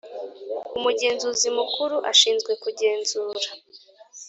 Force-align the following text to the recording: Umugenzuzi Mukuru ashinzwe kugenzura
Umugenzuzi 0.77 1.47
Mukuru 1.57 1.95
ashinzwe 2.11 2.51
kugenzura 2.63 3.47